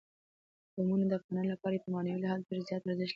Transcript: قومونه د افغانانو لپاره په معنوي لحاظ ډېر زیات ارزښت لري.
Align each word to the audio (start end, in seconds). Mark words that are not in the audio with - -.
قومونه 0.73 1.05
د 1.07 1.11
افغانانو 1.19 1.51
لپاره 1.53 1.81
په 1.83 1.87
معنوي 1.93 2.19
لحاظ 2.23 2.39
ډېر 2.49 2.59
زیات 2.67 2.83
ارزښت 2.85 2.99
لري. 3.01 3.09